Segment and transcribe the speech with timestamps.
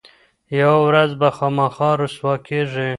[0.59, 2.89] یوه ورځ به خامخا رسوا کیږي.